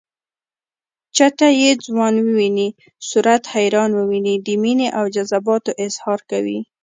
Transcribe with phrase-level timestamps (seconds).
[1.15, 2.69] چټه چې ځوان وويني
[3.09, 6.59] صورت حیران وويني د مینې او جذباتو اظهار کوي